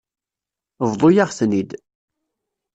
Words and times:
Bḍu-yaɣ-ten-id. 0.91 1.71